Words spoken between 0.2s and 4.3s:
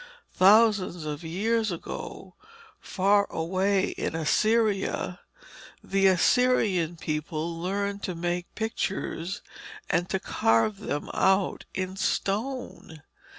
Thousands of years ago, far away in